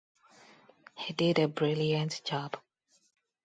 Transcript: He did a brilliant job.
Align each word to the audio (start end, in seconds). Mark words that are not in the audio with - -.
He 0.95 1.13
did 1.13 1.37
a 1.37 1.47
brilliant 1.47 2.23
job. 2.25 2.57